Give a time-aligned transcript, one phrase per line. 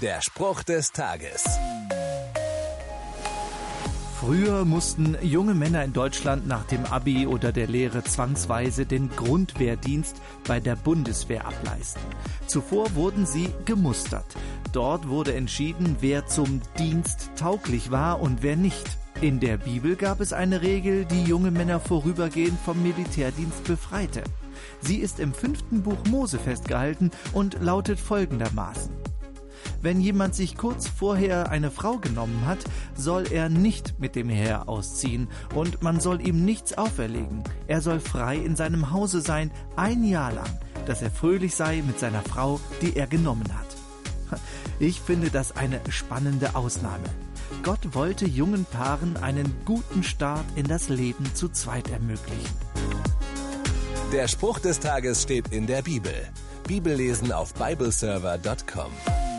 [0.00, 1.44] Der Spruch des Tages.
[4.18, 10.16] Früher mussten junge Männer in Deutschland nach dem Abi oder der Lehre zwangsweise den Grundwehrdienst
[10.48, 12.00] bei der Bundeswehr ableisten.
[12.46, 14.24] Zuvor wurden sie gemustert.
[14.72, 18.96] Dort wurde entschieden, wer zum Dienst tauglich war und wer nicht.
[19.20, 24.24] In der Bibel gab es eine Regel, die junge Männer vorübergehend vom Militärdienst befreite.
[24.80, 28.99] Sie ist im fünften Buch Mose festgehalten und lautet folgendermaßen.
[29.82, 32.58] Wenn jemand sich kurz vorher eine Frau genommen hat,
[32.94, 37.42] soll er nicht mit dem Heer ausziehen und man soll ihm nichts auferlegen.
[37.66, 40.50] Er soll frei in seinem Hause sein, ein Jahr lang,
[40.86, 44.40] dass er fröhlich sei mit seiner Frau, die er genommen hat.
[44.78, 47.04] Ich finde das eine spannende Ausnahme.
[47.62, 52.56] Gott wollte jungen Paaren einen guten Start in das Leben zu zweit ermöglichen.
[54.12, 56.14] Der Spruch des Tages steht in der Bibel.
[56.66, 59.29] Bibellesen auf bibleserver.com.